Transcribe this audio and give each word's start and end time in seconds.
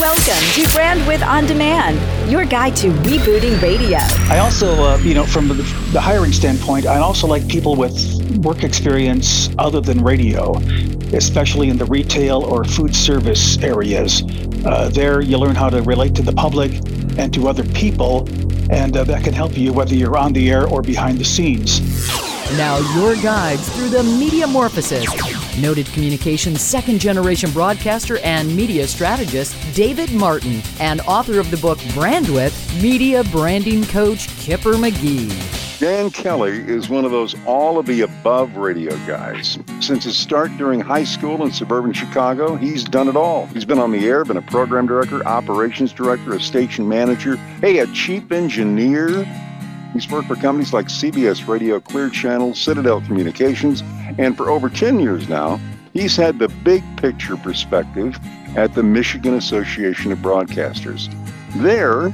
Welcome 0.00 0.44
to 0.52 0.68
Brandwidth 0.76 1.26
On 1.26 1.46
Demand, 1.46 2.30
your 2.30 2.44
guide 2.44 2.76
to 2.76 2.88
rebooting 2.88 3.62
radio. 3.62 3.96
I 4.30 4.40
also, 4.40 4.74
uh, 4.74 4.98
you 4.98 5.14
know, 5.14 5.24
from 5.24 5.48
the, 5.48 5.54
the 5.54 6.00
hiring 6.02 6.32
standpoint, 6.32 6.84
I 6.84 6.98
also 6.98 7.26
like 7.26 7.48
people 7.48 7.76
with 7.76 8.44
work 8.44 8.62
experience 8.62 9.48
other 9.56 9.80
than 9.80 10.04
radio, 10.04 10.58
especially 11.14 11.70
in 11.70 11.78
the 11.78 11.86
retail 11.86 12.42
or 12.42 12.62
food 12.64 12.94
service 12.94 13.56
areas. 13.62 14.22
Uh, 14.66 14.90
there, 14.92 15.22
you 15.22 15.38
learn 15.38 15.54
how 15.54 15.70
to 15.70 15.80
relate 15.80 16.14
to 16.16 16.22
the 16.22 16.32
public 16.32 16.72
and 17.16 17.32
to 17.32 17.48
other 17.48 17.64
people, 17.64 18.28
and 18.70 18.98
uh, 18.98 19.04
that 19.04 19.24
can 19.24 19.32
help 19.32 19.56
you 19.56 19.72
whether 19.72 19.94
you're 19.94 20.18
on 20.18 20.34
the 20.34 20.50
air 20.50 20.66
or 20.68 20.82
behind 20.82 21.16
the 21.16 21.24
scenes. 21.24 21.80
Now, 22.58 22.76
your 22.98 23.16
guides 23.22 23.66
through 23.74 23.88
the 23.88 24.02
Mediamorphosis. 24.02 25.45
Noted 25.60 25.86
communications 25.86 26.60
second 26.60 27.00
generation 27.00 27.50
broadcaster 27.50 28.18
and 28.18 28.54
media 28.54 28.86
strategist 28.86 29.56
David 29.74 30.12
Martin, 30.12 30.60
and 30.80 31.00
author 31.02 31.40
of 31.40 31.50
the 31.50 31.56
book 31.56 31.78
Brandwidth, 31.94 32.82
media 32.82 33.24
branding 33.24 33.84
coach 33.84 34.28
Kipper 34.38 34.74
McGee. 34.74 35.56
Dan 35.80 36.10
Kelly 36.10 36.58
is 36.58 36.88
one 36.88 37.04
of 37.04 37.10
those 37.10 37.34
all 37.46 37.78
of 37.78 37.86
the 37.86 38.02
above 38.02 38.56
radio 38.56 38.96
guys. 39.06 39.58
Since 39.80 40.04
his 40.04 40.16
start 40.16 40.50
during 40.58 40.80
high 40.80 41.04
school 41.04 41.42
in 41.42 41.52
suburban 41.52 41.92
Chicago, 41.92 42.56
he's 42.56 42.84
done 42.84 43.08
it 43.08 43.16
all. 43.16 43.46
He's 43.46 43.64
been 43.64 43.78
on 43.78 43.92
the 43.92 44.06
air, 44.06 44.24
been 44.24 44.38
a 44.38 44.42
program 44.42 44.86
director, 44.86 45.26
operations 45.26 45.92
director, 45.92 46.34
a 46.34 46.40
station 46.40 46.88
manager, 46.88 47.36
hey, 47.60 47.78
a 47.78 47.86
chief 47.88 48.30
engineer. 48.32 49.24
He's 49.92 50.10
worked 50.10 50.28
for 50.28 50.36
companies 50.36 50.72
like 50.74 50.86
CBS 50.86 51.46
Radio, 51.48 51.80
Clear 51.80 52.10
Channel, 52.10 52.54
Citadel 52.54 53.00
Communications, 53.02 53.82
and 54.18 54.36
for 54.36 54.50
over 54.50 54.68
10 54.68 55.00
years 55.00 55.28
now, 55.28 55.60
he's 55.92 56.16
had 56.16 56.38
the 56.38 56.48
big 56.48 56.82
picture 56.96 57.36
perspective 57.36 58.18
at 58.56 58.74
the 58.74 58.82
Michigan 58.82 59.34
Association 59.34 60.12
of 60.12 60.18
Broadcasters. 60.18 61.12
There, 61.56 62.10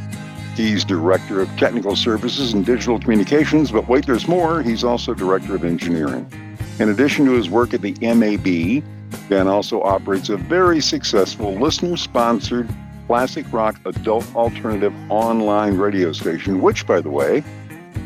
he's 0.57 0.85
director 0.85 1.41
of 1.41 1.49
technical 1.57 1.97
services 1.97 2.53
and 2.53 2.67
digital 2.67 2.99
communications, 2.99 3.71
but 3.71 3.89
wait, 3.89 4.07
there's 4.07 4.29
more. 4.29 4.63
He's 4.63 4.85
also 4.85 5.15
director 5.15 5.55
of 5.55 5.65
engineering. 5.65 6.31
In 6.79 6.89
addition 6.89 7.27
to 7.27 7.33
his 7.33 7.49
work 7.49 7.75
at 7.75 7.83
the 7.83 7.95
MAB, 8.01 8.83
Dan 9.29 9.47
also 9.47 9.83
operates 9.83 10.31
a 10.31 10.37
very 10.37 10.81
successful 10.81 11.55
listener 11.55 11.97
sponsored 11.97 12.69
classic 13.07 13.45
rock 13.53 13.79
adult 13.85 14.25
alternative 14.35 14.95
online 15.11 15.77
radio 15.77 16.13
station, 16.13 16.61
which, 16.63 16.87
by 16.87 17.01
the 17.01 17.11
way, 17.11 17.45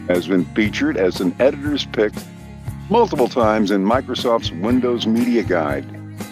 has 0.09 0.27
been 0.27 0.45
featured 0.47 0.97
as 0.97 1.21
an 1.21 1.35
editor's 1.39 1.87
pick 1.87 2.13
multiple 2.89 3.29
times 3.29 3.71
in 3.71 3.85
Microsoft's 3.85 4.53
Windows 4.53 5.07
Media 5.07 5.43
Guide. 5.43 5.87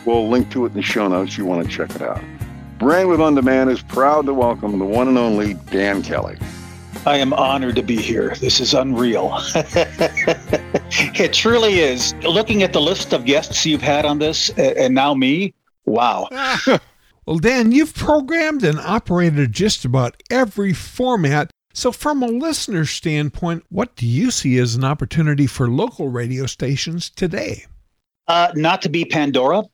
We'll 0.06 0.28
link 0.28 0.50
to 0.52 0.64
it 0.64 0.68
in 0.68 0.74
the 0.74 0.82
show 0.82 1.08
notes. 1.08 1.36
You 1.36 1.44
want 1.46 1.66
to 1.66 1.70
check 1.70 1.94
it 1.94 2.02
out. 2.02 2.22
Brandwidth 2.78 3.20
On 3.20 3.34
Demand 3.34 3.70
is 3.70 3.82
proud 3.82 4.26
to 4.26 4.34
welcome 4.34 4.78
the 4.78 4.84
one 4.84 5.08
and 5.08 5.18
only 5.18 5.54
Dan 5.54 6.02
Kelly. 6.02 6.36
I 7.06 7.18
am 7.18 7.32
honored 7.34 7.76
to 7.76 7.82
be 7.82 7.96
here. 7.96 8.34
This 8.36 8.60
is 8.60 8.72
unreal. 8.72 9.38
it 9.54 11.32
truly 11.32 11.80
is. 11.80 12.14
Looking 12.22 12.62
at 12.62 12.72
the 12.72 12.80
list 12.80 13.12
of 13.12 13.24
guests 13.24 13.66
you've 13.66 13.82
had 13.82 14.04
on 14.04 14.18
this, 14.18 14.50
and 14.50 14.94
now 14.94 15.14
me, 15.14 15.54
wow. 15.84 16.28
well, 17.26 17.38
Dan, 17.38 17.72
you've 17.72 17.94
programmed 17.94 18.64
and 18.64 18.78
operated 18.80 19.52
just 19.52 19.84
about 19.84 20.22
every 20.30 20.72
format 20.72 21.50
so, 21.74 21.90
from 21.90 22.22
a 22.22 22.28
listener 22.28 22.86
standpoint, 22.86 23.64
what 23.68 23.96
do 23.96 24.06
you 24.06 24.30
see 24.30 24.58
as 24.58 24.76
an 24.76 24.84
opportunity 24.84 25.48
for 25.48 25.68
local 25.68 26.08
radio 26.08 26.46
stations 26.46 27.10
today? 27.10 27.66
Uh, 28.28 28.52
not 28.54 28.80
to 28.82 28.88
be 28.88 29.04
Pandora. 29.04 29.64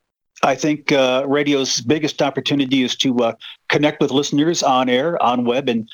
I 0.43 0.55
think 0.55 0.91
uh, 0.93 1.25
radio's 1.29 1.83
biggest 1.83 2.23
opportunity 2.23 2.83
is 2.83 2.97
to 2.97 3.17
uh, 3.19 3.33
connect 3.69 4.01
with 4.01 4.11
listeners 4.11 4.63
on 4.63 4.89
air, 4.89 5.23
on 5.23 5.45
web, 5.45 5.69
and 5.69 5.87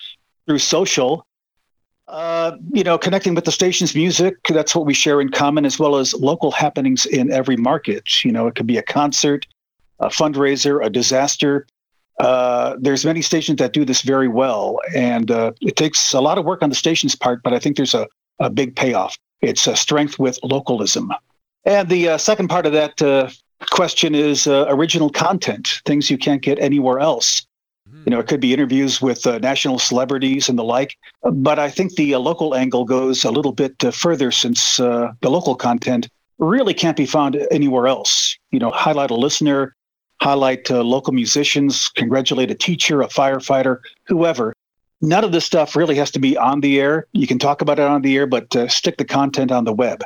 through 0.47 0.61
social. 0.61 1.27
Uh, 2.07 2.53
you 2.73 2.84
know, 2.84 2.97
connecting 2.97 3.34
with 3.34 3.45
the 3.45 3.51
station's 3.51 3.97
music, 3.97 4.37
that's 4.49 4.77
what 4.77 4.87
we 4.87 4.95
share 4.95 5.21
in 5.21 5.29
common, 5.29 5.65
as 5.65 5.77
well 5.77 5.97
as 5.97 6.15
local 6.15 6.53
happenings 6.53 7.05
in 7.05 7.33
every 7.33 7.56
market. 7.56 8.25
You 8.25 8.31
know, 8.31 8.47
it 8.47 8.55
could 8.55 8.69
be 8.69 8.78
a 8.78 8.83
concert, 8.83 9.44
a 9.99 10.06
fundraiser, 10.06 10.84
a 10.84 10.88
disaster. 10.88 11.67
Uh, 12.19 12.77
there's 12.81 13.04
many 13.04 13.21
stations 13.21 13.59
that 13.59 13.72
do 13.72 13.84
this 13.84 14.03
very 14.03 14.28
well, 14.28 14.78
and 14.94 15.31
uh, 15.31 15.53
it 15.60 15.77
takes 15.77 16.15
a 16.15 16.21
lot 16.21 16.38
of 16.38 16.44
work 16.44 16.62
on 16.62 16.71
the 16.71 16.75
station's 16.75 17.15
part, 17.15 17.43
but 17.43 17.53
I 17.53 17.59
think 17.59 17.77
there's 17.77 17.94
a, 17.94 18.09
a 18.38 18.49
big 18.49 18.75
payoff. 18.75 19.19
It's 19.43 19.66
a 19.66 19.77
strength 19.77 20.19
with 20.19 20.38
localism. 20.43 21.12
And 21.65 21.88
the 21.88 22.10
uh, 22.10 22.19
second 22.19 22.49
part 22.49 22.65
of 22.65 22.72
that 22.72 23.03
uh, 23.03 23.28
question 23.71 24.15
is 24.15 24.47
uh, 24.47 24.65
original 24.69 25.10
content, 25.10 25.82
things 25.84 26.10
you 26.10 26.16
can't 26.16 26.41
get 26.41 26.59
anywhere 26.59 27.00
else. 27.00 27.47
Mm-hmm. 27.87 28.03
You 28.06 28.10
know, 28.12 28.19
it 28.21 28.28
could 28.28 28.41
be 28.41 28.55
interviews 28.55 29.03
with 29.03 29.26
national 29.26 29.78
celebrities 29.78 30.49
and 30.49 30.59
the 30.59 30.65
like, 30.65 30.97
but 31.22 31.59
I 31.59 31.69
think 31.69 31.97
the 31.97 32.16
local 32.16 32.55
angle 32.55 32.87
goes 32.87 33.25
a 33.25 33.31
little 33.31 33.53
bit 33.53 33.75
further 33.93 34.32
since 34.32 34.78
the 34.78 35.15
local 35.22 35.55
content 35.55 36.09
really 36.38 36.75
can't 36.75 36.97
be 36.97 37.06
found 37.06 37.37
anywhere 37.50 37.87
else. 37.87 38.37
You 38.50 38.59
know, 38.59 38.71
highlight 38.71 39.10
a 39.10 39.15
listener, 39.15 39.75
highlight 40.21 40.71
uh, 40.71 40.82
local 40.82 41.12
musicians, 41.12 41.88
congratulate 41.88 42.50
a 42.50 42.54
teacher, 42.54 43.03
a 43.03 43.09
firefighter, 43.09 43.81
whoever. 44.06 44.54
None 45.03 45.25
of 45.25 45.32
this 45.32 45.44
stuff 45.44 45.77
really 45.77 45.94
has 45.97 46.10
to 46.12 46.19
be 46.19 46.37
on 46.37 46.60
the 46.60 46.81
air. 46.81 47.06
You 47.12 47.27
can 47.27 47.38
talk 47.38 47.60
about 47.60 47.78
it 47.78 47.84
on 47.84 48.03
the 48.03 48.16
air, 48.16 48.26
but 48.26 48.55
uh, 48.56 48.69
stick 48.69 48.97
the 48.97 49.05
content 49.05 49.53
on 49.53 49.65
the 49.65 49.72
web. 49.72 50.03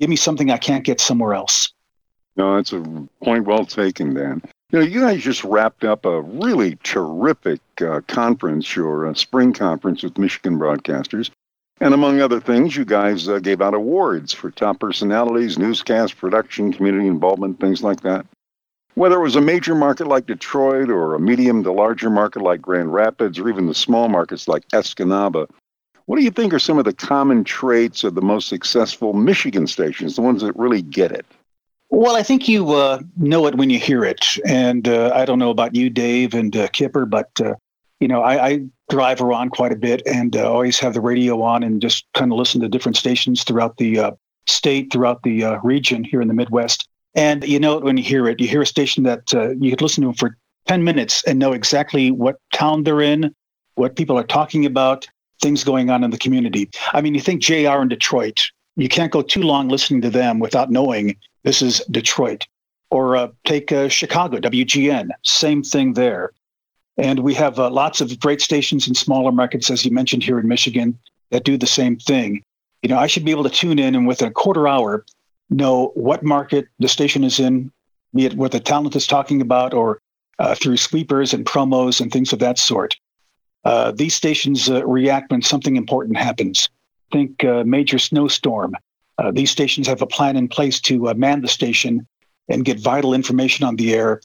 Give 0.00 0.10
me 0.10 0.16
something 0.16 0.50
I 0.50 0.58
can't 0.58 0.84
get 0.84 1.00
somewhere 1.00 1.34
else. 1.34 1.72
No, 2.36 2.56
that's 2.56 2.72
a 2.72 2.82
point 3.22 3.46
well 3.46 3.64
taken, 3.64 4.14
Dan. 4.14 4.42
You 4.70 4.80
know, 4.80 4.84
you 4.84 5.00
guys 5.00 5.22
just 5.22 5.44
wrapped 5.44 5.84
up 5.84 6.04
a 6.04 6.22
really 6.22 6.76
terrific 6.82 7.60
uh, 7.80 8.00
conference, 8.08 8.74
your 8.74 9.06
uh, 9.06 9.14
spring 9.14 9.52
conference 9.52 10.02
with 10.02 10.18
Michigan 10.18 10.58
broadcasters. 10.58 11.30
And 11.80 11.94
among 11.94 12.20
other 12.20 12.40
things, 12.40 12.76
you 12.76 12.84
guys 12.84 13.28
uh, 13.28 13.38
gave 13.38 13.62
out 13.62 13.74
awards 13.74 14.32
for 14.32 14.50
top 14.50 14.80
personalities, 14.80 15.58
newscast 15.58 16.16
production, 16.16 16.72
community 16.72 17.06
involvement, 17.06 17.60
things 17.60 17.82
like 17.82 18.00
that. 18.00 18.26
Whether 18.96 19.16
it 19.16 19.22
was 19.22 19.36
a 19.36 19.42
major 19.42 19.74
market 19.74 20.06
like 20.06 20.24
Detroit 20.24 20.88
or 20.88 21.14
a 21.14 21.20
medium 21.20 21.62
to 21.64 21.70
larger 21.70 22.08
market 22.08 22.40
like 22.40 22.62
Grand 22.62 22.94
Rapids 22.94 23.38
or 23.38 23.46
even 23.46 23.66
the 23.66 23.74
small 23.74 24.08
markets 24.08 24.48
like 24.48 24.66
Escanaba, 24.68 25.46
what 26.06 26.16
do 26.16 26.24
you 26.24 26.30
think 26.30 26.54
are 26.54 26.58
some 26.58 26.78
of 26.78 26.86
the 26.86 26.94
common 26.94 27.44
traits 27.44 28.04
of 28.04 28.14
the 28.14 28.22
most 28.22 28.48
successful 28.48 29.12
Michigan 29.12 29.66
stations, 29.66 30.16
the 30.16 30.22
ones 30.22 30.40
that 30.40 30.56
really 30.56 30.80
get 30.80 31.12
it? 31.12 31.26
Well, 31.90 32.16
I 32.16 32.22
think 32.22 32.48
you 32.48 32.70
uh, 32.70 33.00
know 33.18 33.46
it 33.46 33.56
when 33.56 33.68
you 33.68 33.78
hear 33.78 34.02
it. 34.02 34.38
And 34.46 34.88
uh, 34.88 35.12
I 35.14 35.26
don't 35.26 35.38
know 35.38 35.50
about 35.50 35.74
you, 35.74 35.90
Dave 35.90 36.32
and 36.32 36.56
uh, 36.56 36.68
Kipper, 36.68 37.04
but 37.04 37.28
uh, 37.38 37.54
you 38.00 38.08
know, 38.08 38.22
I, 38.22 38.46
I, 38.48 38.60
drive 38.88 39.20
around 39.20 39.50
quite 39.50 39.72
a 39.72 39.76
bit 39.76 40.00
and 40.06 40.36
uh, 40.36 40.50
always 40.50 40.78
have 40.78 40.94
the 40.94 41.00
radio 41.02 41.42
on 41.42 41.64
and 41.64 41.82
just 41.82 42.06
kind 42.14 42.30
of 42.32 42.38
listen 42.38 42.62
to 42.62 42.68
different 42.68 42.96
stations 42.96 43.42
throughout 43.44 43.76
the 43.76 43.98
uh, 43.98 44.10
state, 44.46 44.90
throughout 44.92 45.22
the 45.22 45.58
region 45.64 46.02
here 46.04 46.22
in 46.22 46.28
the 46.28 46.34
Midwest. 46.34 46.88
And 47.16 47.48
you 47.48 47.58
know 47.58 47.78
it 47.78 47.82
when 47.82 47.96
you 47.96 48.04
hear 48.04 48.28
it. 48.28 48.40
You 48.40 48.46
hear 48.46 48.62
a 48.62 48.66
station 48.66 49.02
that 49.04 49.34
uh, 49.34 49.50
you 49.58 49.70
could 49.70 49.80
listen 49.80 50.04
to 50.04 50.12
for 50.12 50.36
10 50.66 50.84
minutes 50.84 51.24
and 51.24 51.38
know 51.38 51.52
exactly 51.52 52.10
what 52.10 52.36
town 52.52 52.84
they're 52.84 53.00
in, 53.00 53.34
what 53.74 53.96
people 53.96 54.18
are 54.18 54.24
talking 54.24 54.66
about, 54.66 55.08
things 55.40 55.64
going 55.64 55.90
on 55.90 56.04
in 56.04 56.10
the 56.10 56.18
community. 56.18 56.70
I 56.92 57.00
mean, 57.00 57.14
you 57.14 57.20
think 57.20 57.40
JR 57.40 57.80
in 57.80 57.88
Detroit, 57.88 58.50
you 58.76 58.88
can't 58.88 59.12
go 59.12 59.22
too 59.22 59.42
long 59.42 59.68
listening 59.68 60.02
to 60.02 60.10
them 60.10 60.38
without 60.38 60.70
knowing 60.70 61.16
this 61.42 61.62
is 61.62 61.82
Detroit. 61.90 62.46
Or 62.90 63.16
uh, 63.16 63.28
take 63.44 63.72
uh, 63.72 63.88
Chicago, 63.88 64.38
WGN, 64.38 65.08
same 65.24 65.62
thing 65.62 65.94
there. 65.94 66.30
And 66.98 67.20
we 67.20 67.34
have 67.34 67.58
uh, 67.58 67.68
lots 67.70 68.00
of 68.00 68.18
great 68.20 68.40
stations 68.40 68.86
in 68.86 68.94
smaller 68.94 69.32
markets, 69.32 69.70
as 69.70 69.84
you 69.84 69.90
mentioned 69.90 70.22
here 70.22 70.38
in 70.38 70.46
Michigan, 70.46 70.98
that 71.30 71.44
do 71.44 71.58
the 71.58 71.66
same 71.66 71.96
thing. 71.96 72.42
You 72.82 72.88
know, 72.88 72.98
I 72.98 73.06
should 73.06 73.24
be 73.24 73.32
able 73.32 73.42
to 73.42 73.50
tune 73.50 73.78
in 73.78 73.94
and 73.94 74.06
within 74.06 74.28
a 74.28 74.32
quarter 74.32 74.68
hour 74.68 75.04
know 75.50 75.92
what 75.94 76.22
market 76.22 76.66
the 76.78 76.88
station 76.88 77.24
is 77.24 77.38
in, 77.38 77.70
be 78.14 78.26
it 78.26 78.34
what 78.34 78.52
the 78.52 78.60
talent 78.60 78.96
is 78.96 79.06
talking 79.06 79.40
about 79.40 79.74
or 79.74 80.00
uh, 80.38 80.54
through 80.54 80.76
sweepers 80.76 81.32
and 81.32 81.46
promos 81.46 82.00
and 82.00 82.12
things 82.12 82.32
of 82.32 82.38
that 82.40 82.58
sort. 82.58 82.96
Uh, 83.64 83.90
these 83.92 84.14
stations 84.14 84.70
uh, 84.70 84.86
react 84.86 85.30
when 85.30 85.42
something 85.42 85.76
important 85.76 86.16
happens. 86.16 86.68
Think 87.10 87.42
uh, 87.44 87.64
major 87.64 87.98
snowstorm. 87.98 88.74
Uh, 89.18 89.30
these 89.30 89.50
stations 89.50 89.86
have 89.86 90.02
a 90.02 90.06
plan 90.06 90.36
in 90.36 90.46
place 90.48 90.80
to 90.82 91.08
uh, 91.08 91.14
man 91.14 91.40
the 91.40 91.48
station 91.48 92.06
and 92.48 92.64
get 92.64 92.78
vital 92.78 93.14
information 93.14 93.64
on 93.64 93.76
the 93.76 93.94
air. 93.94 94.20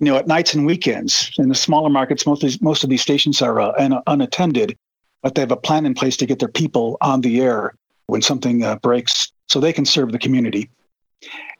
You 0.00 0.06
know, 0.06 0.16
at 0.16 0.26
nights 0.26 0.54
and 0.54 0.66
weekends. 0.66 1.30
In 1.38 1.48
the 1.48 1.54
smaller 1.54 1.90
markets, 1.90 2.26
most 2.26 2.42
of 2.42 2.48
these, 2.48 2.60
most 2.60 2.82
of 2.82 2.90
these 2.90 3.02
stations 3.02 3.40
are 3.40 3.60
un- 3.60 4.02
unattended, 4.06 4.76
but 5.22 5.34
they 5.34 5.42
have 5.42 5.52
a 5.52 5.56
plan 5.56 5.86
in 5.86 5.94
place 5.94 6.16
to 6.16 6.26
get 6.26 6.40
their 6.40 6.48
people 6.48 6.96
on 7.00 7.20
the 7.20 7.40
air 7.40 7.74
when 8.06 8.20
something 8.20 8.64
breaks 8.82 9.31
so 9.52 9.60
they 9.60 9.72
can 9.72 9.84
serve 9.84 10.12
the 10.12 10.18
community. 10.18 10.70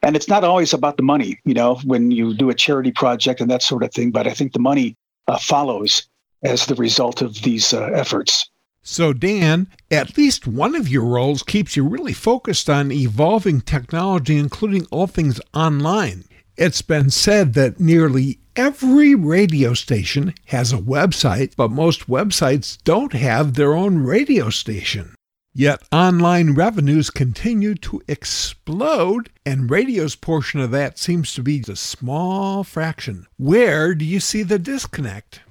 And 0.01 0.15
it's 0.15 0.27
not 0.27 0.43
always 0.43 0.73
about 0.73 0.97
the 0.97 1.03
money, 1.03 1.39
you 1.45 1.53
know, 1.53 1.75
when 1.85 2.11
you 2.11 2.33
do 2.33 2.49
a 2.49 2.53
charity 2.53 2.91
project 2.91 3.39
and 3.39 3.49
that 3.51 3.61
sort 3.61 3.83
of 3.83 3.93
thing, 3.93 4.11
but 4.11 4.27
I 4.27 4.33
think 4.33 4.51
the 4.51 4.59
money 4.59 4.97
uh, 5.27 5.37
follows 5.37 6.07
as 6.43 6.65
the 6.65 6.75
result 6.75 7.21
of 7.21 7.41
these 7.43 7.73
uh, 7.73 7.83
efforts. 7.93 8.49
So, 8.81 9.13
Dan, 9.13 9.67
at 9.89 10.17
least 10.17 10.45
one 10.45 10.75
of 10.75 10.89
your 10.89 11.05
roles 11.05 11.41
keeps 11.41 11.77
you 11.77 11.87
really 11.87 12.11
focused 12.11 12.69
on 12.69 12.91
evolving 12.91 13.61
technology, 13.61 14.37
including 14.37 14.85
all 14.91 15.07
things 15.07 15.39
online. 15.53 16.25
It's 16.57 16.81
been 16.81 17.09
said 17.09 17.53
that 17.53 17.79
nearly 17.79 18.39
every 18.57 19.15
radio 19.15 19.73
station 19.73 20.33
has 20.47 20.73
a 20.73 20.77
website, 20.77 21.55
but 21.55 21.71
most 21.71 22.07
websites 22.07 22.77
don't 22.83 23.13
have 23.13 23.53
their 23.53 23.73
own 23.73 23.99
radio 23.99 24.49
station. 24.49 25.15
Yet 25.55 25.83
online 25.91 26.55
revenues 26.55 27.11
continue 27.11 27.75
to 27.75 28.01
explode, 28.07 29.29
and 29.45 29.69
radio's 29.69 30.15
portion 30.15 30.59
of 30.59 30.71
that 30.71 30.97
seems 30.97 31.31
to 31.35 31.43
be 31.43 31.63
a 31.67 31.75
small 31.75 32.63
fraction. 32.63 33.27
Where 33.37 33.93
do 33.93 34.03
you 34.03 34.19
see 34.19 34.41
the 34.41 34.57
disconnect? 34.57 35.41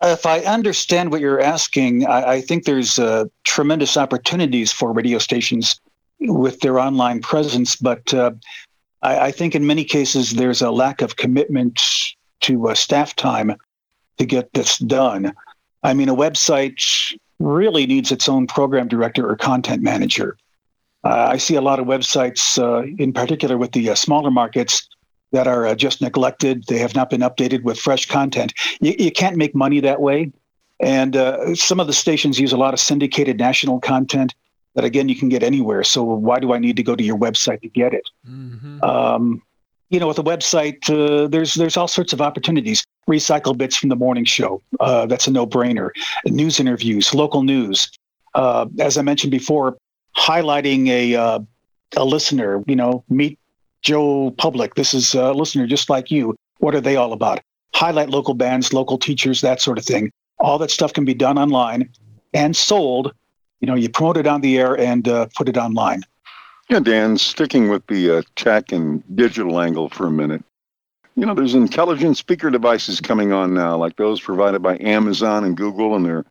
If 0.00 0.26
I 0.26 0.40
understand 0.40 1.10
what 1.10 1.20
you're 1.20 1.40
asking, 1.40 2.06
I, 2.06 2.34
I 2.34 2.40
think 2.40 2.64
there's 2.64 3.00
uh, 3.00 3.24
tremendous 3.42 3.96
opportunities 3.96 4.70
for 4.70 4.92
radio 4.92 5.18
stations 5.18 5.80
with 6.20 6.60
their 6.60 6.78
online 6.78 7.20
presence, 7.20 7.74
but 7.74 8.14
uh, 8.14 8.30
I, 9.02 9.18
I, 9.18 9.30
think 9.32 9.56
in 9.56 9.66
many 9.66 9.84
cases 9.84 10.32
there's 10.32 10.62
a 10.62 10.70
lack 10.70 11.02
of 11.02 11.16
commitment 11.16 11.80
to 12.42 12.68
uh, 12.68 12.74
staff 12.74 13.16
time 13.16 13.56
to 14.18 14.24
get 14.24 14.52
this 14.52 14.78
done. 14.78 15.32
I 15.82 15.94
mean, 15.94 16.08
a 16.08 16.14
website 16.14 17.16
really 17.42 17.86
needs 17.86 18.12
its 18.12 18.28
own 18.28 18.46
program 18.46 18.88
director 18.88 19.28
or 19.28 19.36
content 19.36 19.82
manager. 19.82 20.36
Uh, 21.04 21.28
I 21.30 21.36
see 21.38 21.56
a 21.56 21.60
lot 21.60 21.80
of 21.80 21.86
websites, 21.86 22.58
uh, 22.58 22.86
in 22.98 23.12
particular 23.12 23.58
with 23.58 23.72
the 23.72 23.90
uh, 23.90 23.94
smaller 23.94 24.30
markets, 24.30 24.88
that 25.32 25.46
are 25.46 25.66
uh, 25.66 25.74
just 25.74 26.00
neglected. 26.00 26.64
They 26.68 26.78
have 26.78 26.94
not 26.94 27.10
been 27.10 27.22
updated 27.22 27.62
with 27.62 27.78
fresh 27.78 28.06
content. 28.06 28.52
You, 28.80 28.94
you 28.98 29.10
can't 29.10 29.36
make 29.36 29.54
money 29.54 29.80
that 29.80 30.00
way. 30.00 30.30
And 30.78 31.16
uh, 31.16 31.54
some 31.54 31.80
of 31.80 31.86
the 31.86 31.92
stations 31.92 32.38
use 32.38 32.52
a 32.52 32.56
lot 32.56 32.74
of 32.74 32.80
syndicated 32.80 33.38
national 33.38 33.80
content 33.80 34.34
that, 34.74 34.84
again, 34.84 35.08
you 35.08 35.16
can 35.16 35.28
get 35.28 35.42
anywhere. 35.42 35.84
So 35.84 36.02
why 36.02 36.38
do 36.38 36.52
I 36.52 36.58
need 36.58 36.76
to 36.76 36.82
go 36.82 36.94
to 36.94 37.02
your 37.02 37.16
website 37.16 37.62
to 37.62 37.68
get 37.68 37.94
it? 37.94 38.08
Mm-hmm. 38.28 38.82
Um, 38.84 39.42
you 39.90 40.00
know, 40.00 40.08
with 40.08 40.18
a 40.18 40.22
website, 40.22 40.88
uh, 40.88 41.28
there's 41.28 41.54
there's 41.54 41.76
all 41.76 41.88
sorts 41.88 42.12
of 42.12 42.20
opportunities 42.20 42.86
recycle 43.08 43.56
bits 43.56 43.76
from 43.76 43.88
the 43.88 43.96
morning 43.96 44.24
show. 44.24 44.62
Uh, 44.80 45.06
that's 45.06 45.26
a 45.26 45.30
no-brainer. 45.30 45.90
News 46.26 46.60
interviews, 46.60 47.14
local 47.14 47.42
news. 47.42 47.90
Uh, 48.34 48.66
as 48.78 48.96
I 48.96 49.02
mentioned 49.02 49.30
before, 49.30 49.76
highlighting 50.16 50.88
a 50.88 51.14
uh, 51.14 51.38
a 51.96 52.04
listener. 52.04 52.62
You 52.66 52.76
know, 52.76 53.04
meet 53.08 53.38
Joe 53.82 54.30
Public. 54.38 54.74
This 54.74 54.94
is 54.94 55.14
a 55.14 55.32
listener 55.32 55.66
just 55.66 55.90
like 55.90 56.10
you. 56.10 56.34
What 56.58 56.74
are 56.74 56.80
they 56.80 56.96
all 56.96 57.12
about? 57.12 57.40
Highlight 57.74 58.10
local 58.10 58.34
bands, 58.34 58.72
local 58.72 58.98
teachers, 58.98 59.40
that 59.40 59.60
sort 59.60 59.78
of 59.78 59.84
thing. 59.84 60.10
All 60.38 60.58
that 60.58 60.70
stuff 60.70 60.92
can 60.92 61.04
be 61.04 61.14
done 61.14 61.38
online 61.38 61.88
and 62.32 62.56
sold. 62.56 63.12
You 63.60 63.66
know, 63.66 63.74
you 63.74 63.88
promote 63.88 64.16
it 64.16 64.26
on 64.26 64.40
the 64.40 64.58
air 64.58 64.78
and 64.78 65.06
uh, 65.08 65.26
put 65.36 65.48
it 65.48 65.56
online. 65.56 66.02
Yeah, 66.68 66.80
Dan, 66.80 67.18
sticking 67.18 67.68
with 67.68 67.86
the 67.86 68.18
uh, 68.18 68.22
tech 68.36 68.72
and 68.72 69.02
digital 69.14 69.60
angle 69.60 69.88
for 69.88 70.06
a 70.06 70.10
minute. 70.10 70.42
You 71.22 71.26
know, 71.26 71.34
there's 71.34 71.54
intelligent 71.54 72.16
speaker 72.16 72.50
devices 72.50 73.00
coming 73.00 73.32
on 73.32 73.54
now, 73.54 73.76
like 73.76 73.94
those 73.94 74.20
provided 74.20 74.60
by 74.60 74.76
Amazon 74.80 75.44
and 75.44 75.56
Google, 75.56 75.94
and 75.94 76.04
they're 76.04 76.24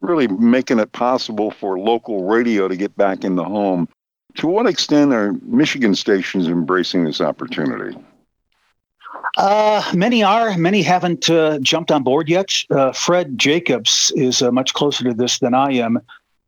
really 0.00 0.26
making 0.26 0.78
it 0.78 0.90
possible 0.92 1.50
for 1.50 1.78
local 1.78 2.24
radio 2.24 2.66
to 2.66 2.74
get 2.74 2.96
back 2.96 3.24
in 3.24 3.36
the 3.36 3.44
home. 3.44 3.90
To 4.36 4.46
what 4.46 4.66
extent 4.66 5.12
are 5.12 5.34
Michigan 5.42 5.94
stations 5.94 6.48
embracing 6.48 7.04
this 7.04 7.20
opportunity? 7.20 7.94
Uh, 9.36 9.82
many 9.94 10.22
are. 10.22 10.56
Many 10.56 10.80
haven't 10.80 11.28
uh, 11.28 11.58
jumped 11.58 11.92
on 11.92 12.02
board 12.02 12.30
yet. 12.30 12.50
Uh, 12.70 12.92
Fred 12.92 13.36
Jacobs 13.36 14.10
is 14.16 14.40
uh, 14.40 14.50
much 14.50 14.72
closer 14.72 15.04
to 15.04 15.12
this 15.12 15.40
than 15.40 15.52
I 15.52 15.72
am, 15.72 16.00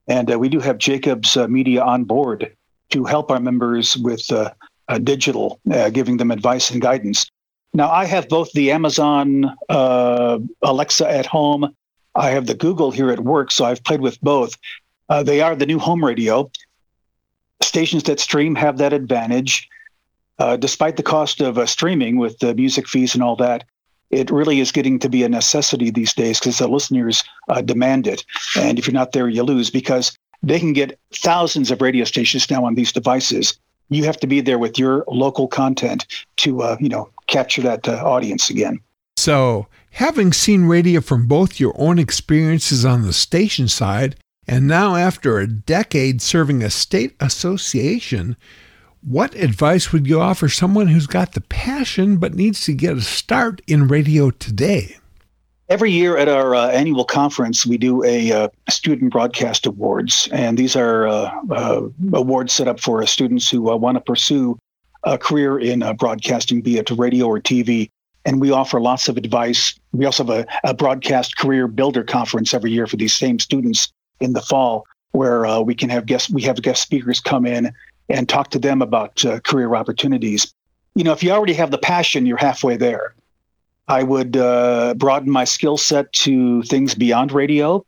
and 0.08 0.32
uh, 0.32 0.38
we 0.38 0.48
do 0.48 0.58
have 0.60 0.78
Jacobs 0.78 1.36
uh, 1.36 1.48
Media 1.48 1.82
on 1.82 2.04
board 2.04 2.50
to 2.92 3.04
help 3.04 3.30
our 3.30 3.40
members 3.40 3.94
with 3.98 4.26
digital, 5.02 5.60
giving 5.92 6.16
them 6.16 6.30
advice 6.30 6.70
and 6.70 6.80
guidance. 6.80 7.30
Now, 7.72 7.90
I 7.90 8.04
have 8.04 8.28
both 8.28 8.52
the 8.52 8.72
Amazon 8.72 9.54
uh, 9.68 10.38
Alexa 10.62 11.08
at 11.08 11.26
home. 11.26 11.74
I 12.14 12.30
have 12.30 12.46
the 12.46 12.54
Google 12.54 12.90
here 12.90 13.10
at 13.10 13.20
work, 13.20 13.52
so 13.52 13.64
I've 13.64 13.84
played 13.84 14.00
with 14.00 14.20
both. 14.20 14.56
Uh, 15.08 15.22
they 15.22 15.40
are 15.40 15.54
the 15.54 15.66
new 15.66 15.78
home 15.78 16.04
radio. 16.04 16.50
Stations 17.62 18.02
that 18.04 18.18
stream 18.18 18.54
have 18.56 18.78
that 18.78 18.92
advantage. 18.92 19.68
Uh, 20.38 20.56
despite 20.56 20.96
the 20.96 21.02
cost 21.02 21.40
of 21.40 21.58
uh, 21.58 21.66
streaming 21.66 22.16
with 22.16 22.38
the 22.38 22.54
music 22.54 22.88
fees 22.88 23.14
and 23.14 23.22
all 23.22 23.36
that, 23.36 23.64
it 24.10 24.30
really 24.30 24.58
is 24.58 24.72
getting 24.72 24.98
to 24.98 25.08
be 25.08 25.22
a 25.22 25.28
necessity 25.28 25.90
these 25.90 26.14
days 26.14 26.40
because 26.40 26.58
the 26.58 26.66
listeners 26.66 27.22
uh, 27.48 27.60
demand 27.60 28.08
it. 28.08 28.24
And 28.56 28.78
if 28.78 28.86
you're 28.86 28.94
not 28.94 29.12
there, 29.12 29.28
you 29.28 29.44
lose 29.44 29.70
because 29.70 30.16
they 30.42 30.58
can 30.58 30.72
get 30.72 30.98
thousands 31.14 31.70
of 31.70 31.80
radio 31.80 32.04
stations 32.04 32.50
now 32.50 32.64
on 32.64 32.74
these 32.74 32.90
devices 32.90 33.58
you 33.90 34.04
have 34.04 34.16
to 34.18 34.26
be 34.26 34.40
there 34.40 34.58
with 34.58 34.78
your 34.78 35.04
local 35.08 35.46
content 35.46 36.06
to 36.36 36.62
uh, 36.62 36.76
you 36.80 36.88
know 36.88 37.10
capture 37.30 37.62
that 37.62 37.88
uh, 37.88 38.02
audience 38.04 38.50
again. 38.50 38.80
So, 39.16 39.66
having 39.92 40.32
seen 40.32 40.64
radio 40.64 41.00
from 41.00 41.26
both 41.26 41.60
your 41.60 41.74
own 41.78 41.98
experiences 41.98 42.84
on 42.84 43.02
the 43.02 43.12
station 43.12 43.68
side 43.68 44.16
and 44.46 44.66
now 44.66 44.96
after 44.96 45.38
a 45.38 45.46
decade 45.46 46.20
serving 46.20 46.62
a 46.62 46.70
state 46.70 47.14
association, 47.20 48.36
what 49.02 49.34
advice 49.34 49.92
would 49.92 50.06
you 50.06 50.20
offer 50.20 50.48
someone 50.48 50.88
who's 50.88 51.06
got 51.06 51.32
the 51.32 51.40
passion 51.40 52.16
but 52.16 52.34
needs 52.34 52.62
to 52.62 52.72
get 52.72 52.96
a 52.96 53.00
start 53.02 53.62
in 53.66 53.88
radio 53.88 54.30
today? 54.30 54.96
Every 55.68 55.92
year 55.92 56.16
at 56.16 56.28
our 56.28 56.56
uh, 56.56 56.68
annual 56.70 57.04
conference, 57.04 57.64
we 57.64 57.78
do 57.78 58.04
a 58.04 58.32
uh, 58.32 58.48
student 58.68 59.12
broadcast 59.12 59.66
awards, 59.66 60.28
and 60.32 60.58
these 60.58 60.74
are 60.74 61.06
uh, 61.06 61.30
uh 61.50 61.82
awards 62.12 62.52
set 62.52 62.66
up 62.66 62.80
for 62.80 63.00
uh, 63.00 63.06
students 63.06 63.48
who 63.48 63.70
uh, 63.70 63.76
want 63.76 63.96
to 63.96 64.00
pursue 64.00 64.58
a 65.04 65.18
career 65.18 65.58
in 65.58 65.84
broadcasting, 65.96 66.60
be 66.60 66.78
it 66.78 66.90
radio 66.90 67.26
or 67.26 67.40
TV. 67.40 67.90
And 68.24 68.40
we 68.40 68.50
offer 68.50 68.80
lots 68.80 69.08
of 69.08 69.16
advice. 69.16 69.78
We 69.92 70.04
also 70.04 70.24
have 70.24 70.46
a, 70.46 70.46
a 70.68 70.74
broadcast 70.74 71.38
career 71.38 71.66
builder 71.66 72.04
conference 72.04 72.52
every 72.52 72.70
year 72.70 72.86
for 72.86 72.96
these 72.96 73.14
same 73.14 73.38
students 73.38 73.90
in 74.20 74.34
the 74.34 74.42
fall, 74.42 74.86
where 75.12 75.60
we 75.62 75.74
can 75.74 75.88
have 75.88 76.04
guest 76.04 76.30
we 76.30 76.42
have 76.42 76.60
guest 76.60 76.82
speakers 76.82 77.18
come 77.20 77.46
in 77.46 77.72
and 78.10 78.28
talk 78.28 78.50
to 78.50 78.58
them 78.58 78.82
about 78.82 79.24
career 79.44 79.74
opportunities. 79.74 80.52
You 80.94 81.04
know, 81.04 81.12
if 81.12 81.22
you 81.22 81.30
already 81.30 81.54
have 81.54 81.70
the 81.70 81.78
passion, 81.78 82.26
you're 82.26 82.36
halfway 82.36 82.76
there 82.76 83.14
I 83.90 84.04
would 84.04 84.36
uh, 84.36 84.94
broaden 84.94 85.32
my 85.32 85.42
skill 85.42 85.76
set 85.76 86.12
to 86.12 86.62
things 86.62 86.94
beyond 86.94 87.32
radio, 87.32 87.84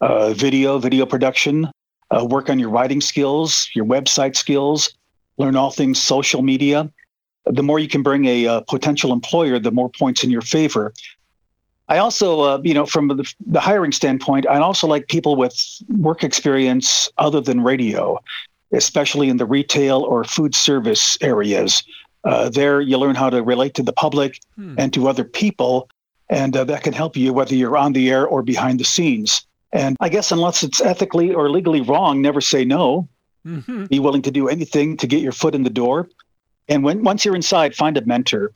uh, 0.00 0.32
video, 0.32 0.78
video 0.78 1.04
production, 1.04 1.70
uh, 2.10 2.24
work 2.24 2.48
on 2.48 2.58
your 2.58 2.70
writing 2.70 3.02
skills, 3.02 3.68
your 3.74 3.84
website 3.84 4.36
skills, 4.36 4.94
learn 5.38 5.56
all 5.56 5.70
things 5.70 6.00
social 6.00 6.42
media. 6.42 6.90
The 7.46 7.62
more 7.62 7.78
you 7.78 7.88
can 7.88 8.02
bring 8.02 8.24
a, 8.24 8.44
a 8.44 8.52
uh, 8.52 8.60
potential 8.62 9.12
employer, 9.12 9.58
the 9.58 9.70
more 9.70 9.90
points 9.90 10.24
in 10.24 10.30
your 10.30 10.42
favor. 10.42 10.92
I 11.88 11.98
also, 11.98 12.40
uh, 12.40 12.60
you 12.64 12.72
know, 12.72 12.86
from 12.86 13.08
the, 13.08 13.34
the 13.46 13.60
hiring 13.60 13.92
standpoint, 13.92 14.46
I 14.48 14.58
also 14.58 14.86
like 14.86 15.08
people 15.08 15.36
with 15.36 15.54
work 15.88 16.24
experience 16.24 17.10
other 17.18 17.40
than 17.40 17.60
radio, 17.62 18.18
especially 18.72 19.28
in 19.28 19.36
the 19.36 19.44
retail 19.44 20.00
or 20.00 20.24
food 20.24 20.54
service 20.54 21.18
areas. 21.20 21.82
Uh, 22.24 22.48
there, 22.48 22.80
you 22.80 22.96
learn 22.96 23.14
how 23.14 23.28
to 23.28 23.42
relate 23.42 23.74
to 23.74 23.82
the 23.82 23.92
public 23.92 24.40
hmm. 24.56 24.74
and 24.78 24.94
to 24.94 25.08
other 25.08 25.24
people, 25.24 25.90
and 26.30 26.56
uh, 26.56 26.64
that 26.64 26.82
can 26.82 26.94
help 26.94 27.16
you 27.16 27.34
whether 27.34 27.54
you're 27.54 27.76
on 27.76 27.92
the 27.92 28.10
air 28.10 28.26
or 28.26 28.42
behind 28.42 28.80
the 28.80 28.84
scenes. 28.84 29.46
And 29.72 29.96
I 30.00 30.08
guess 30.08 30.32
unless 30.32 30.62
it's 30.62 30.80
ethically 30.80 31.34
or 31.34 31.50
legally 31.50 31.82
wrong, 31.82 32.22
never 32.22 32.40
say 32.40 32.64
no. 32.64 33.08
Mm-hmm. 33.46 33.84
Be 33.86 33.98
willing 33.98 34.22
to 34.22 34.30
do 34.30 34.48
anything 34.48 34.96
to 34.98 35.06
get 35.06 35.20
your 35.20 35.32
foot 35.32 35.54
in 35.54 35.62
the 35.62 35.70
door. 35.70 36.08
And 36.68 36.82
when 36.82 37.04
once 37.04 37.24
you're 37.24 37.36
inside, 37.36 37.74
find 37.74 37.96
a 37.96 38.04
mentor, 38.04 38.52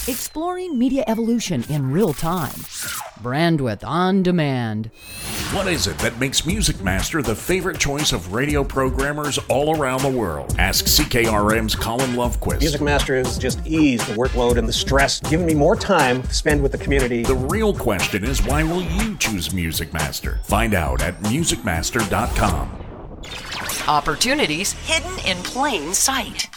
Exploring 0.07 0.79
media 0.79 1.03
evolution 1.07 1.65
in 1.71 1.91
real 1.91 2.13
time. 2.13 2.61
Brandwidth 3.23 3.87
on 3.87 4.23
demand. 4.23 4.91
What 5.53 5.67
is 5.67 5.87
it 5.87 5.99
that 5.99 6.19
makes 6.19 6.45
Music 6.47 6.83
Master 6.83 7.23
the 7.23 7.35
favorite 7.35 7.79
choice 7.79 8.13
of 8.13 8.33
radio 8.33 8.63
programmers 8.63 9.39
all 9.49 9.77
around 9.77 10.03
the 10.03 10.11
world? 10.11 10.55
Ask 10.59 10.85
CKRM's 10.85 11.75
Colin 11.75 12.11
Lovequist. 12.11 12.61
Music 12.61 12.81
Master 12.81 13.17
has 13.17 13.39
just 13.39 13.67
eased 13.67 14.07
the 14.07 14.15
workload 14.15 14.59
and 14.59 14.69
the 14.69 14.73
stress, 14.73 15.21
giving 15.21 15.47
me 15.47 15.55
more 15.55 15.77
time 15.77 16.23
to 16.23 16.35
spend 16.35 16.63
with 16.63 16.73
the 16.73 16.79
community. 16.79 17.23
The 17.23 17.35
real 17.35 17.75
question 17.75 18.25
is 18.25 18.43
why 18.45 18.63
will 18.63 18.83
you 18.83 19.17
choose 19.17 19.53
Music 19.55 19.93
Master? 19.93 20.41
Find 20.45 20.75
out 20.75 21.03
at 21.03 21.19
musicmaster.com. 21.23 22.85
Opportunities 23.89 24.73
hidden 24.73 25.19
in 25.27 25.43
plain 25.43 25.95
sight. 25.95 26.49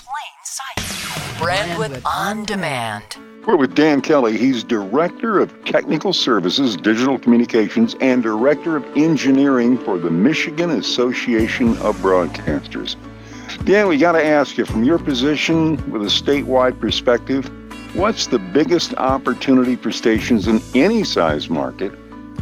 Brandwidth 1.42 2.02
on 2.06 2.46
demand. 2.46 3.18
We're 3.48 3.56
with 3.56 3.74
Dan 3.74 4.02
Kelly. 4.02 4.38
He's 4.38 4.64
Director 4.64 5.40
of 5.40 5.66
Technical 5.66 6.14
Services, 6.14 6.78
Digital 6.78 7.18
Communications, 7.18 7.96
and 8.00 8.22
Director 8.22 8.76
of 8.76 8.86
Engineering 8.96 9.80
for 9.80 9.98
the 9.98 10.12
Michigan 10.12 10.70
Association 10.70 11.76
of 11.80 11.98
Broadcasters. 11.98 12.96
Dan, 13.66 13.88
we 13.88 13.98
got 13.98 14.12
to 14.12 14.24
ask 14.24 14.60
you 14.60 14.66
from 14.66 14.84
your 14.84 15.00
position 15.00 15.76
with 15.92 16.04
a 16.04 16.06
statewide 16.06 16.80
perspective, 16.80 17.50
what's 17.96 18.28
the 18.28 18.38
biggest 18.38 18.94
opportunity 18.98 19.76
for 19.76 19.92
stations 19.92 20.48
in 20.48 20.62
any 20.76 21.04
size 21.04 21.50
market 21.50 21.90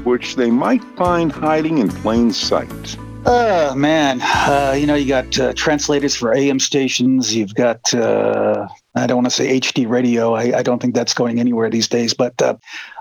which 0.03 0.35
they 0.35 0.51
might 0.51 0.83
find 0.97 1.31
hiding 1.31 1.77
in 1.77 1.87
plain 1.87 2.33
sight? 2.33 2.97
Oh 3.25 3.73
man, 3.73 4.19
uh, 4.21 4.75
you 4.77 4.85
know 4.85 4.95
you 4.95 5.07
got 5.07 5.39
uh, 5.39 5.53
translators 5.53 6.15
for 6.15 6.33
AM 6.33 6.59
stations. 6.59 7.35
You've 7.35 7.53
got 7.53 7.93
uh, 7.93 8.67
I 8.99 9.07
don't 9.07 9.17
want 9.17 9.27
to 9.27 9.31
say 9.31 9.59
HD 9.59 9.87
radio. 9.87 10.35
I, 10.35 10.59
I, 10.59 10.63
don't 10.63 10.81
think 10.81 10.95
that's 10.95 11.13
going 11.13 11.39
anywhere 11.39 11.69
these 11.69 11.87
days. 11.87 12.13
But 12.13 12.39
uh, 12.41 12.55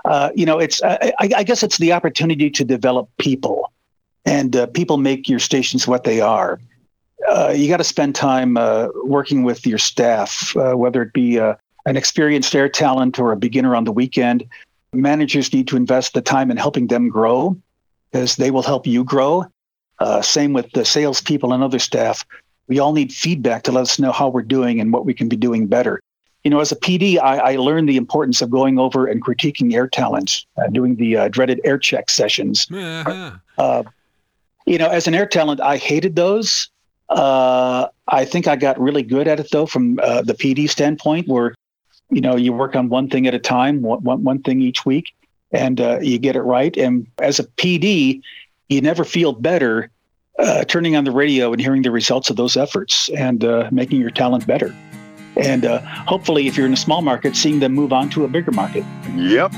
uh, 0.05 0.31
you 0.35 0.45
know, 0.45 0.59
it's 0.59 0.81
I, 0.83 1.13
I, 1.19 1.43
guess 1.43 1.63
it's 1.63 1.77
the 1.77 1.93
opportunity 1.93 2.49
to 2.49 2.63
develop 2.63 3.09
people, 3.17 3.71
and 4.25 4.55
uh, 4.55 4.67
people 4.67 4.97
make 4.97 5.29
your 5.29 5.39
stations 5.39 5.87
what 5.87 6.03
they 6.03 6.21
are. 6.21 6.59
you 7.53 7.69
got 7.69 7.77
to 7.77 7.83
spend 7.83 8.15
time 8.15 8.55
working 9.03 9.43
with 9.43 9.65
your 9.65 9.77
staff, 9.77 10.55
whether 10.55 11.01
it 11.01 11.13
be 11.13 11.37
an 11.37 11.95
experienced 11.95 12.55
air 12.55 12.69
talent 12.69 13.19
or 13.19 13.31
a 13.31 13.37
beginner 13.37 13.75
on 13.75 13.83
the 13.83 13.91
weekend. 13.91 14.45
Managers 14.91 15.53
need 15.53 15.67
to 15.67 15.77
invest 15.77 16.13
the 16.13 16.21
time 16.21 16.49
in 16.49 16.57
helping 16.57 16.87
them 16.87 17.09
grow, 17.09 17.55
because 18.11 18.37
they 18.37 18.51
will 18.51 18.63
help 18.63 18.87
you 18.87 19.03
grow 19.03 19.45
uh, 19.99 20.21
same 20.21 20.53
with 20.53 20.71
the 20.71 20.85
salespeople 20.85 21.53
and 21.53 21.63
other 21.63 21.79
staff. 21.79 22.25
We 22.69 22.79
all 22.79 22.93
need 22.93 23.11
feedback 23.11 23.63
to 23.63 23.71
let 23.71 23.81
us 23.81 23.99
know 23.99 24.11
how 24.11 24.29
we're 24.29 24.43
doing 24.43 24.79
and 24.79 24.93
what 24.93 25.03
we 25.05 25.13
can 25.13 25.27
be 25.27 25.35
doing 25.35 25.65
better. 25.65 25.99
You 26.43 26.51
know, 26.51 26.59
as 26.61 26.71
a 26.71 26.75
PD, 26.75 27.17
I, 27.17 27.53
I 27.53 27.55
learned 27.57 27.89
the 27.89 27.97
importance 27.97 28.41
of 28.41 28.49
going 28.49 28.79
over 28.79 29.07
and 29.07 29.25
critiquing 29.25 29.73
air 29.73 29.87
talent, 29.87 30.45
uh, 30.55 30.67
doing 30.67 30.95
the 30.95 31.17
uh, 31.17 31.27
dreaded 31.27 31.59
air 31.65 31.77
check 31.77 32.09
sessions. 32.09 32.67
Uh-huh. 32.71 33.31
Uh, 33.57 33.83
you 34.65 34.77
know, 34.77 34.87
as 34.87 35.07
an 35.07 35.15
air 35.15 35.25
talent, 35.25 35.59
I 35.59 35.77
hated 35.77 36.15
those. 36.15 36.69
Uh, 37.09 37.87
I 38.07 38.23
think 38.23 38.47
I 38.47 38.55
got 38.55 38.79
really 38.79 39.03
good 39.03 39.27
at 39.27 39.39
it 39.39 39.49
though, 39.51 39.65
from 39.65 39.99
uh, 40.01 40.21
the 40.21 40.35
PD 40.35 40.69
standpoint, 40.69 41.27
where 41.27 41.55
you 42.11 42.21
know 42.21 42.35
you 42.35 42.53
work 42.53 42.75
on 42.75 42.87
one 42.87 43.09
thing 43.09 43.27
at 43.27 43.33
a 43.33 43.39
time, 43.39 43.81
one, 43.81 44.03
one, 44.03 44.23
one 44.23 44.41
thing 44.43 44.61
each 44.61 44.85
week, 44.85 45.11
and 45.51 45.79
you 46.01 46.19
get 46.19 46.35
it 46.35 46.43
right. 46.43 46.77
And 46.77 47.07
as 47.17 47.39
a 47.39 47.45
PD, 47.45 48.21
you 48.69 48.79
never 48.79 49.03
feel 49.03 49.33
better 49.33 49.89
uh, 50.39 50.63
turning 50.65 50.95
on 50.95 51.03
the 51.03 51.11
radio 51.11 51.51
and 51.51 51.59
hearing 51.61 51.81
the 51.81 51.91
results 51.91 52.29
of 52.29 52.35
those 52.35 52.55
efforts 52.57 53.09
and 53.09 53.43
uh, 53.43 53.67
making 53.71 53.99
your 53.99 54.11
talent 54.11 54.45
better. 54.47 54.73
And 55.35 55.65
uh, 55.65 55.81
hopefully, 55.81 56.47
if 56.47 56.57
you're 56.57 56.65
in 56.65 56.73
a 56.73 56.77
small 56.77 57.01
market, 57.01 57.35
seeing 57.35 57.59
them 57.59 57.73
move 57.73 57.93
on 57.93 58.09
to 58.11 58.23
a 58.25 58.27
bigger 58.27 58.51
market. 58.51 58.83
Yep. 59.15 59.53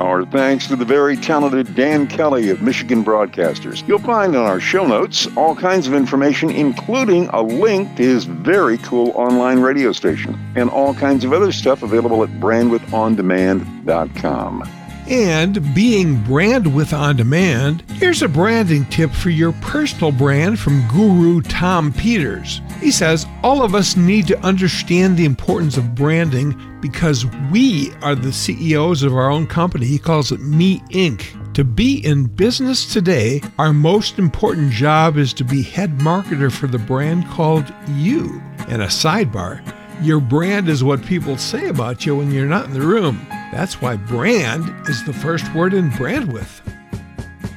Our 0.00 0.24
thanks 0.24 0.66
to 0.68 0.74
the 0.74 0.86
very 0.86 1.16
talented 1.16 1.74
Dan 1.74 2.06
Kelly 2.06 2.48
of 2.50 2.62
Michigan 2.62 3.04
Broadcasters. 3.04 3.86
You'll 3.86 3.98
find 3.98 4.34
on 4.34 4.46
our 4.46 4.58
show 4.58 4.86
notes 4.86 5.28
all 5.36 5.54
kinds 5.54 5.86
of 5.86 5.92
information, 5.94 6.50
including 6.50 7.28
a 7.28 7.42
link 7.42 7.94
to 7.96 8.02
his 8.02 8.24
very 8.24 8.78
cool 8.78 9.10
online 9.10 9.60
radio 9.60 9.92
station 9.92 10.38
and 10.56 10.70
all 10.70 10.94
kinds 10.94 11.24
of 11.24 11.34
other 11.34 11.52
stuff 11.52 11.82
available 11.82 12.24
at 12.24 12.30
brandwidthondemand.com. 12.40 14.81
And 15.08 15.74
being 15.74 16.18
Brandwidth 16.18 16.96
on 16.96 17.16
demand, 17.16 17.82
here's 17.92 18.22
a 18.22 18.28
branding 18.28 18.84
tip 18.86 19.10
for 19.10 19.30
your 19.30 19.52
personal 19.54 20.12
brand 20.12 20.60
from 20.60 20.86
guru 20.88 21.40
Tom 21.40 21.92
Peters. 21.92 22.60
He 22.80 22.92
says 22.92 23.26
all 23.42 23.62
of 23.62 23.74
us 23.74 23.96
need 23.96 24.28
to 24.28 24.38
understand 24.40 25.16
the 25.16 25.24
importance 25.24 25.76
of 25.76 25.94
branding 25.94 26.56
because 26.80 27.26
we 27.50 27.92
are 28.02 28.14
the 28.14 28.32
CEOs 28.32 29.02
of 29.02 29.12
our 29.12 29.28
own 29.28 29.46
company. 29.46 29.86
He 29.86 29.98
calls 29.98 30.30
it 30.30 30.40
Me 30.40 30.78
Inc. 30.90 31.54
To 31.54 31.64
be 31.64 32.04
in 32.04 32.24
business 32.24 32.90
today, 32.92 33.42
our 33.58 33.72
most 33.72 34.18
important 34.18 34.72
job 34.72 35.16
is 35.16 35.34
to 35.34 35.44
be 35.44 35.62
head 35.62 35.98
marketer 35.98 36.50
for 36.50 36.68
the 36.68 36.78
brand 36.78 37.26
called 37.28 37.72
you. 37.88 38.40
And 38.68 38.82
a 38.82 38.86
sidebar, 38.86 39.62
your 40.00 40.20
brand 40.20 40.68
is 40.68 40.82
what 40.82 41.04
people 41.04 41.36
say 41.36 41.68
about 41.68 42.06
you 42.06 42.16
when 42.16 42.30
you're 42.30 42.46
not 42.46 42.66
in 42.66 42.72
the 42.72 42.80
room. 42.80 43.26
That's 43.52 43.82
why 43.82 43.96
brand 43.96 44.72
is 44.88 45.04
the 45.04 45.12
first 45.12 45.52
word 45.54 45.74
in 45.74 45.90
Brandwidth. 45.90 46.62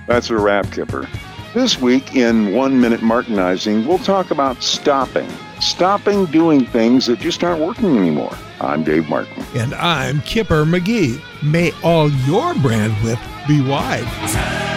That's 0.08 0.30
a 0.30 0.38
wrap, 0.38 0.70
Kipper. 0.72 1.08
This 1.54 1.80
week 1.80 2.18
in 2.18 2.54
One 2.54 2.82
Minute 2.82 3.00
Martinizing, 3.00 3.88
we'll 3.88 4.00
talk 4.00 4.30
about 4.30 4.62
stopping. 4.62 5.30
Stopping 5.62 6.26
doing 6.26 6.66
things 6.66 7.06
that 7.06 7.20
just 7.20 7.46
aren't 7.46 7.62
working 7.62 7.98
anymore. 7.98 8.36
I'm 8.60 8.84
Dave 8.84 9.08
Martin. 9.08 9.42
And 9.56 9.74
I'm 9.74 10.20
Kipper 10.24 10.66
McGee. 10.66 11.22
May 11.42 11.72
all 11.82 12.12
your 12.12 12.54
Brandwidth 12.56 13.48
be 13.48 13.62
wide. 13.62 14.75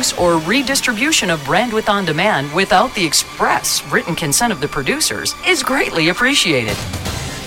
Any 0.00 0.06
reuse 0.06 0.18
or 0.18 0.38
redistribution 0.48 1.28
of 1.30 1.40
Brandwidth 1.40 1.90
on 1.90 2.06
demand 2.06 2.52
without 2.54 2.94
the 2.94 3.04
express 3.04 3.84
written 3.92 4.14
consent 4.14 4.50
of 4.52 4.60
the 4.60 4.68
producers 4.68 5.34
is 5.46 5.62
greatly 5.62 6.08
appreciated. 6.08 6.76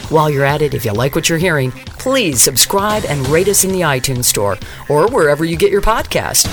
While 0.09 0.29
you're 0.29 0.45
at 0.45 0.61
it, 0.61 0.75
if 0.75 0.85
you 0.85 0.93
like 0.93 1.15
what 1.15 1.29
you're 1.29 1.39
hearing, 1.39 1.71
please 1.71 2.41
subscribe 2.41 3.05
and 3.05 3.27
rate 3.29 3.47
us 3.47 3.63
in 3.63 3.71
the 3.71 3.81
iTunes 3.81 4.25
Store 4.25 4.57
or 4.87 5.07
wherever 5.07 5.43
you 5.43 5.57
get 5.57 5.71
your 5.71 5.81
podcast. 5.81 6.47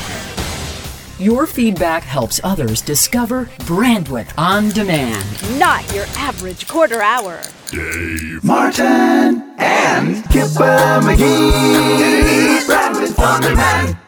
Your 1.18 1.46
feedback 1.46 2.02
helps 2.02 2.40
others 2.42 2.80
discover 2.80 3.44
Brandwidth 3.66 4.32
on 4.38 4.70
demand. 4.70 5.26
Not 5.58 5.92
your 5.92 6.06
average 6.16 6.66
quarter 6.66 7.02
hour. 7.02 7.42
Dave 7.70 8.42
Martin 8.42 9.54
and 9.58 10.24
Kipper 10.30 10.78
McGee. 11.02 12.64
Brandwidth 12.64 13.18
on 13.18 13.42
demand. 13.42 13.98